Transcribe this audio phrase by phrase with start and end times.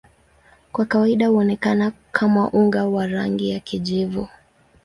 [0.71, 4.27] Kwa kawaida huonekana kama unga wa rangi ya kijivu.